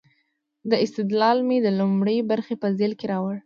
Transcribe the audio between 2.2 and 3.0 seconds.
برخې په ذیل